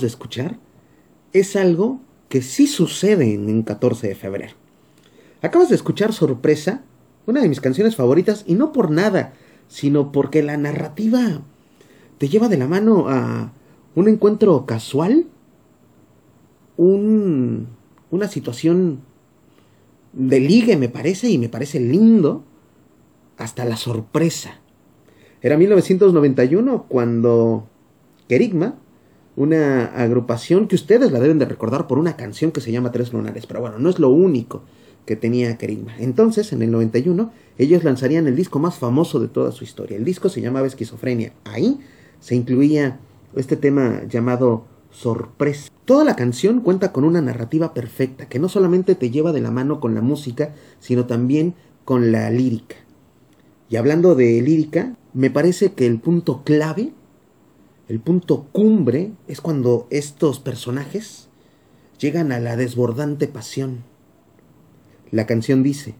de 0.00 0.06
escuchar 0.06 0.58
es 1.32 1.56
algo 1.56 2.00
que 2.28 2.42
sí 2.42 2.66
sucede 2.66 3.34
en 3.34 3.46
un 3.46 3.62
14 3.62 4.08
de 4.08 4.14
febrero. 4.14 4.54
Acabas 5.42 5.68
de 5.68 5.76
escuchar 5.76 6.12
Sorpresa, 6.12 6.82
una 7.26 7.40
de 7.40 7.48
mis 7.48 7.60
canciones 7.60 7.96
favoritas, 7.96 8.44
y 8.46 8.54
no 8.54 8.72
por 8.72 8.90
nada, 8.90 9.32
sino 9.68 10.12
porque 10.12 10.42
la 10.42 10.56
narrativa 10.56 11.42
te 12.18 12.28
lleva 12.28 12.48
de 12.48 12.56
la 12.56 12.66
mano 12.66 13.08
a 13.08 13.52
un 13.94 14.08
encuentro 14.08 14.64
casual, 14.66 15.26
un- 16.76 17.68
una 18.10 18.28
situación 18.28 19.00
de 20.12 20.40
ligue, 20.40 20.76
me 20.76 20.88
parece, 20.88 21.28
y 21.30 21.38
me 21.38 21.48
parece 21.48 21.80
lindo, 21.80 22.44
hasta 23.36 23.64
la 23.64 23.76
sorpresa. 23.76 24.60
Era 25.42 25.56
1991 25.58 26.86
cuando 26.88 27.68
Kerigma, 28.28 28.76
una 29.36 29.86
agrupación 29.86 30.66
que 30.66 30.74
ustedes 30.74 31.12
la 31.12 31.20
deben 31.20 31.38
de 31.38 31.44
recordar 31.44 31.86
por 31.86 31.98
una 31.98 32.16
canción 32.16 32.52
que 32.52 32.60
se 32.60 32.72
llama 32.72 32.90
Tres 32.90 33.12
Lunares, 33.12 33.46
pero 33.46 33.60
bueno, 33.60 33.78
no 33.78 33.90
es 33.90 33.98
lo 33.98 34.08
único 34.08 34.62
que 35.04 35.14
tenía 35.14 35.56
Kerigma. 35.56 35.94
Entonces, 35.98 36.52
en 36.52 36.62
el 36.62 36.70
91, 36.70 37.30
ellos 37.58 37.84
lanzarían 37.84 38.26
el 38.26 38.34
disco 38.34 38.58
más 38.58 38.78
famoso 38.78 39.20
de 39.20 39.28
toda 39.28 39.52
su 39.52 39.62
historia. 39.62 39.96
El 39.96 40.04
disco 40.04 40.28
se 40.28 40.40
llamaba 40.40 40.66
Esquizofrenia. 40.66 41.32
Ahí 41.44 41.80
se 42.18 42.34
incluía 42.34 42.98
este 43.36 43.56
tema 43.56 44.02
llamado 44.08 44.64
Sorpresa. 44.90 45.70
Toda 45.84 46.04
la 46.04 46.16
canción 46.16 46.60
cuenta 46.60 46.90
con 46.92 47.04
una 47.04 47.20
narrativa 47.20 47.72
perfecta, 47.72 48.28
que 48.28 48.38
no 48.38 48.48
solamente 48.48 48.94
te 48.94 49.10
lleva 49.10 49.32
de 49.32 49.40
la 49.40 49.50
mano 49.50 49.78
con 49.78 49.94
la 49.94 50.00
música, 50.00 50.54
sino 50.80 51.06
también 51.06 51.54
con 51.84 52.10
la 52.10 52.30
lírica. 52.30 52.76
Y 53.68 53.76
hablando 53.76 54.14
de 54.14 54.40
lírica, 54.42 54.96
me 55.12 55.30
parece 55.30 55.72
que 55.72 55.86
el 55.86 56.00
punto 56.00 56.42
clave, 56.44 56.92
el 57.88 58.00
punto 58.00 58.46
cumbre, 58.52 59.12
es 59.28 59.40
cuando 59.40 59.86
estos 59.90 60.40
personajes 60.40 61.28
llegan 61.98 62.32
a 62.32 62.40
la 62.40 62.56
desbordante 62.56 63.28
pasión. 63.28 63.84
La 65.10 65.26
canción 65.26 65.62
dice, 65.62 65.94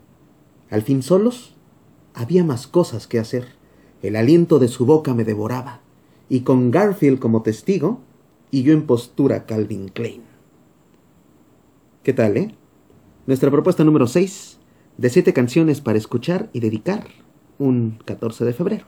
al 0.68 0.82
fin 0.82 1.02
solos, 1.02 1.54
había 2.12 2.44
más 2.44 2.66
cosas 2.66 3.06
que 3.06 3.18
hacer. 3.18 3.46
El 4.02 4.16
aliento 4.16 4.58
de 4.58 4.68
su 4.68 4.84
boca 4.84 5.14
me 5.14 5.24
devoraba, 5.24 5.80
y 6.28 6.40
con 6.40 6.70
Garfield 6.70 7.20
como 7.20 7.42
testigo, 7.42 8.00
y 8.50 8.62
yo 8.62 8.72
en 8.72 8.86
postura 8.86 9.46
Calvin 9.46 9.88
Klein. 9.88 10.22
¿Qué 12.02 12.12
tal, 12.12 12.36
eh? 12.36 12.54
Nuestra 13.26 13.50
propuesta 13.50 13.84
número 13.84 14.06
6, 14.06 14.58
de 14.98 15.10
siete 15.10 15.32
canciones 15.32 15.80
para 15.80 15.98
escuchar 15.98 16.48
y 16.52 16.60
dedicar 16.60 17.06
un 17.58 17.98
14 18.04 18.44
de 18.44 18.52
febrero. 18.52 18.86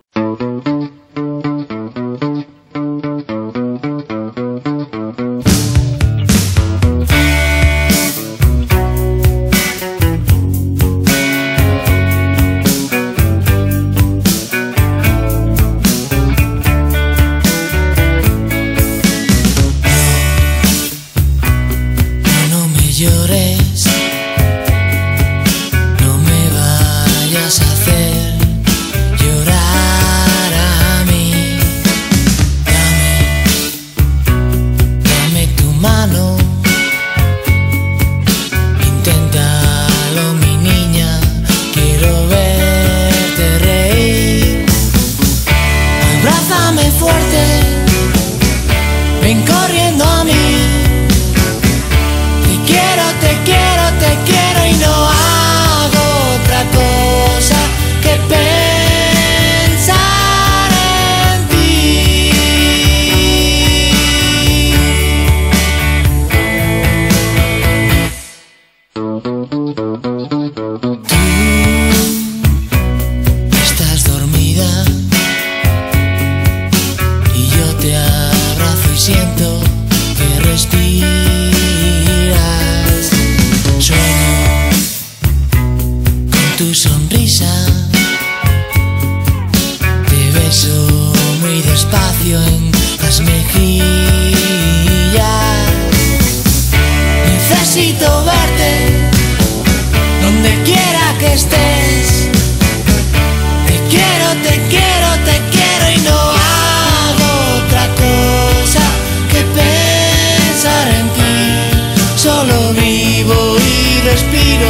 Solo 112.18 112.72
vivo 112.72 113.56
y 113.60 114.00
respiro 114.00 114.66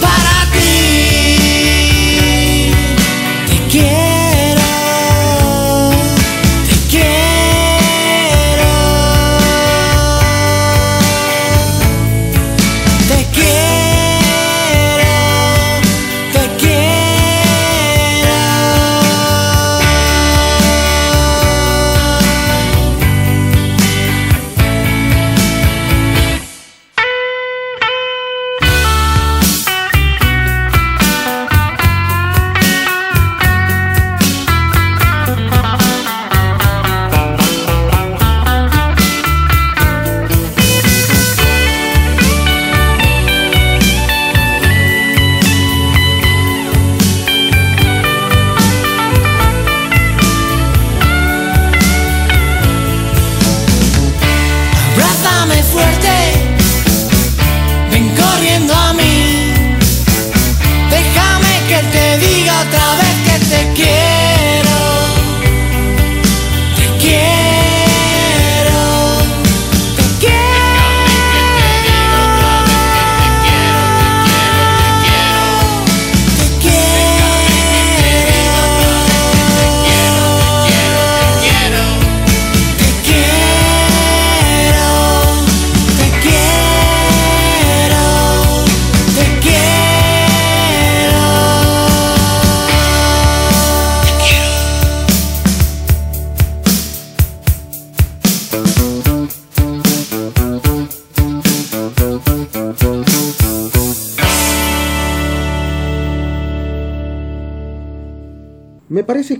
para 0.00 0.37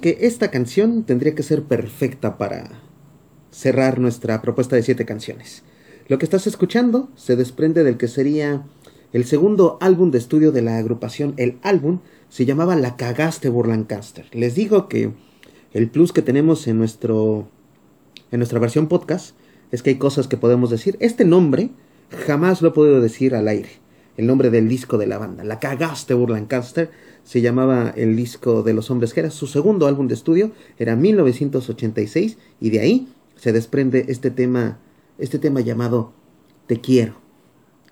que 0.01 0.19
esta 0.23 0.51
canción 0.51 1.05
tendría 1.05 1.35
que 1.35 1.43
ser 1.43 1.63
perfecta 1.65 2.39
para 2.39 2.81
cerrar 3.51 3.99
nuestra 3.99 4.41
propuesta 4.43 4.77
de 4.77 4.83
siete 4.83 5.05
canciones. 5.05 5.63
Lo 6.09 6.19
que 6.19 6.25
estás 6.25 6.47
escuchando 6.47 7.09
se 7.17 7.37
desprende 7.37 7.85
del 7.85 7.97
que 7.97 8.09
sería 8.09 8.65
el 9.13 9.25
segundo 9.25 9.79
álbum 9.81 10.11
de 10.11 10.19
estudio 10.19 10.53
de 10.53 10.63
la 10.63 10.79
agrupación. 10.79 11.35
El 11.37 11.59
álbum 11.63 12.01
se 12.29 12.45
llamaba 12.45 12.77
La 12.77 12.97
Cagaste 12.97 13.49
Burlancaster. 13.49 14.27
Les 14.33 14.55
digo 14.55 14.89
que 14.89 15.13
el 15.73 15.91
plus 15.91 16.13
que 16.13 16.23
tenemos 16.23 16.67
en 16.67 16.79
nuestro 16.79 17.49
en 18.31 18.41
nuestra 18.41 18.59
versión 18.59 18.89
podcast 18.89 19.35
es 19.71 19.83
que 19.83 19.91
hay 19.91 19.97
cosas 19.97 20.29
que 20.29 20.37
podemos 20.37 20.71
decir. 20.71 20.97
Este 21.01 21.25
nombre 21.25 21.71
jamás 22.27 22.63
lo 22.63 22.69
he 22.69 22.73
podido 22.73 23.01
decir 23.01 23.35
al 23.35 23.49
aire. 23.49 23.71
El 24.19 24.27
nombre 24.27 24.51
del 24.51 24.69
disco 24.69 24.99
de 24.99 25.07
la 25.07 25.17
banda. 25.17 25.45
La 25.45 25.61
Cagaste 25.61 26.13
Burlancaster 26.13 26.91
se 27.23 27.41
llamaba 27.41 27.95
el 27.97 28.17
disco 28.17 28.65
de 28.65 28.75
los 28.75 28.91
hombres 28.91 29.15
que 29.15 29.21
era 29.21 29.31
su 29.31 29.47
segundo 29.47 29.87
álbum 29.87 30.09
de 30.09 30.15
estudio, 30.15 30.51
era 30.77 30.97
1986 30.97 32.37
y 32.61 32.71
de 32.71 32.81
ahí 32.81 33.09
se 33.37 33.53
desprende 33.53 34.07
este 34.09 34.33
tema, 34.33 34.79
este 35.19 35.39
tema 35.39 35.61
llamado 35.61 36.13
Te 36.67 36.81
quiero. 36.81 37.15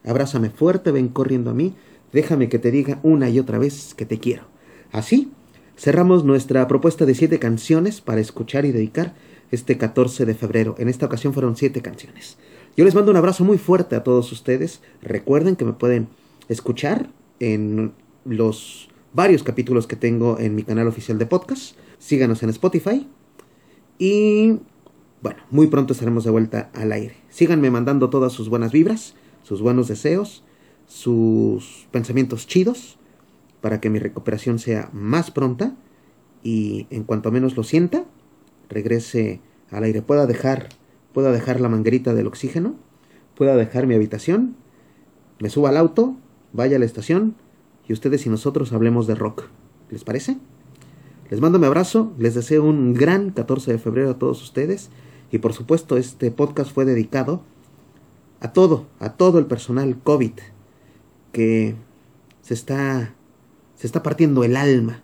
Abrázame 0.05 0.51
fuerte, 0.51 0.91
ven 0.91 1.07
corriendo 1.07 1.51
a 1.51 1.55
mí, 1.55 1.77
déjame 2.12 2.49
que 2.49 2.59
te 2.59 2.72
diga 2.72 2.99
una 3.05 3.31
y 3.31 3.39
otra 3.39 3.59
vez 3.59 3.95
que 3.95 4.05
te 4.05 4.18
quiero. 4.18 4.49
Así 4.91 5.31
cerramos 5.79 6.24
nuestra 6.24 6.66
propuesta 6.66 7.07
de 7.07 7.14
siete 7.14 7.39
canciones 7.39 8.01
para 8.01 8.20
escuchar 8.20 8.64
y 8.64 8.72
dedicar 8.72 9.14
este 9.53 9.79
14 9.79 10.27
de 10.27 10.35
febrero. 10.35 10.74
En 10.79 10.89
esta 10.89 11.07
ocasión 11.07 11.33
fueron 11.33 11.57
siete 11.57 11.83
canciones. 11.83 12.37
Yo 12.77 12.85
les 12.85 12.95
mando 12.95 13.11
un 13.11 13.16
abrazo 13.16 13.43
muy 13.43 13.57
fuerte 13.57 13.97
a 13.97 14.05
todos 14.05 14.31
ustedes. 14.33 14.83
Recuerden 15.01 15.57
que 15.57 15.64
me 15.64 15.72
pueden 15.72 16.09
escuchar 16.49 17.09
en 17.41 17.93
los 18.27 18.91
varios 19.14 19.43
capítulos 19.43 19.87
que 19.87 19.97
tengo 19.97 20.39
en 20.39 20.55
mi 20.55 20.62
canal 20.62 20.87
oficial 20.87 21.18
de 21.18 21.24
podcast. 21.24 21.74
Síganos 21.99 22.43
en 22.43 22.51
Spotify. 22.51 23.09
Y 23.99 24.59
bueno, 25.22 25.43
muy 25.51 25.68
pronto 25.68 25.95
estaremos 25.95 26.24
de 26.24 26.31
vuelta 26.31 26.70
al 26.74 26.93
aire. 26.93 27.16
Síganme 27.31 27.70
mandando 27.70 28.11
todas 28.11 28.35
sus 28.35 28.51
buenas 28.51 28.72
vibras, 28.72 29.14
sus 29.43 29.62
buenos 29.62 29.89
deseos, 29.89 30.45
sus 30.87 31.87
pensamientos 31.91 32.47
chidos, 32.47 32.99
para 33.62 33.81
que 33.81 33.89
mi 33.89 33.99
recuperación 33.99 34.59
sea 34.59 34.91
más 34.93 35.31
pronta 35.31 35.74
y 36.43 36.87
en 36.91 37.05
cuanto 37.05 37.33
menos 37.33 37.57
lo 37.57 37.62
sienta, 37.62 38.05
regrese 38.68 39.41
al 39.70 39.85
aire. 39.85 40.03
Pueda 40.03 40.27
dejar, 40.27 40.68
pueda 41.17 41.33
dejar 41.33 41.62
la 41.62 41.71
manguerita 41.71 42.12
del 42.12 42.27
oxígeno, 42.27 42.75
pueda 43.35 43.57
dejar 43.57 43.87
mi 43.87 43.95
habitación, 43.95 44.55
me 45.41 45.49
suba 45.49 45.71
al 45.71 45.79
auto, 45.79 46.14
vaya 46.53 46.77
a 46.77 46.79
la 46.79 46.85
estación, 46.85 47.37
y 47.89 47.95
ustedes 47.95 48.27
y 48.27 48.29
nosotros 48.29 48.75
hablemos 48.75 49.07
de 49.07 49.14
rock. 49.14 49.45
¿Les 49.89 50.05
parece? 50.05 50.37
Les 51.31 51.41
mando 51.41 51.59
mi 51.59 51.64
abrazo, 51.64 52.12
les 52.19 52.35
deseo 52.35 52.64
un 52.64 52.93
gran 52.93 53.31
14 53.31 53.73
de 53.73 53.79
febrero 53.79 54.11
a 54.11 54.19
todos 54.19 54.43
ustedes 54.43 54.91
y 55.33 55.39
por 55.39 55.55
supuesto 55.55 55.97
este 55.97 56.31
podcast 56.31 56.71
fue 56.71 56.85
dedicado 56.85 57.41
a 58.41 58.53
todo, 58.53 58.85
a 59.01 59.14
todo 59.14 59.39
el 59.39 59.47
personal 59.47 59.97
COVID 60.03 60.33
que 61.33 61.77
se 62.43 62.53
está 62.53 63.14
se 63.75 63.87
está 63.87 64.03
partiendo 64.03 64.45
el 64.45 64.55
alma 64.55 65.03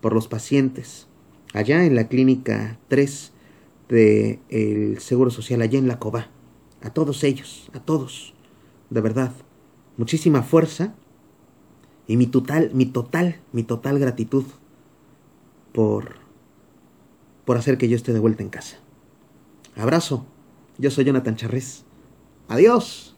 por 0.00 0.12
los 0.12 0.26
pacientes 0.26 1.06
allá 1.54 1.84
en 1.84 1.94
la 1.94 2.08
clínica 2.08 2.80
3 2.88 3.31
de 3.92 4.40
el 4.48 4.98
Seguro 5.00 5.30
Social 5.30 5.60
allá 5.60 5.78
en 5.78 5.86
la 5.86 5.98
Coba. 5.98 6.28
A 6.80 6.90
todos 6.90 7.22
ellos, 7.24 7.70
a 7.74 7.80
todos. 7.80 8.34
De 8.90 9.00
verdad, 9.00 9.32
muchísima 9.98 10.42
fuerza 10.42 10.94
y 12.06 12.16
mi 12.16 12.26
total, 12.26 12.70
mi 12.72 12.86
total, 12.86 13.40
mi 13.52 13.62
total 13.62 13.98
gratitud 13.98 14.44
por, 15.72 16.16
por 17.44 17.58
hacer 17.58 17.76
que 17.78 17.88
yo 17.88 17.96
esté 17.96 18.12
de 18.12 18.18
vuelta 18.18 18.42
en 18.42 18.48
casa. 18.48 18.78
Abrazo. 19.76 20.26
Yo 20.78 20.90
soy 20.90 21.04
Jonathan 21.04 21.36
Charres. 21.36 21.84
Adiós. 22.48 23.14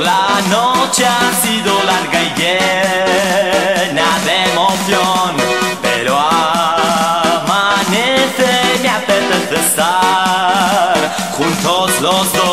La 0.00 0.40
noche 0.48 1.04
ha 1.04 1.32
sido 1.42 1.77
llena 2.38 4.08
de 4.24 4.34
emoción, 4.52 5.36
pero 5.82 6.16
amanece 7.36 7.62
me 8.80 8.88
apetece 8.88 9.56
estar 9.56 10.96
juntos 11.36 12.00
los 12.00 12.32
dos. 12.32 12.48